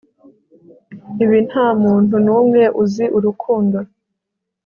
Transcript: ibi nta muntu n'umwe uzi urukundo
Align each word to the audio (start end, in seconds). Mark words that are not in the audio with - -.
ibi 1.23 1.39
nta 1.47 1.67
muntu 1.83 2.15
n'umwe 2.25 2.63
uzi 2.83 3.05
urukundo 3.17 3.77